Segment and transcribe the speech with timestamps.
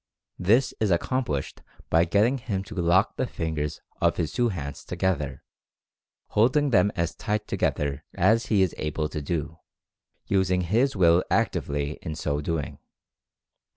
[0.39, 5.43] This is accomplished by getting him to "lock" the fingers of his two hands together,
[6.29, 9.59] holding them as tight together as he is able to do,
[10.25, 12.79] using his Will actively in so doing.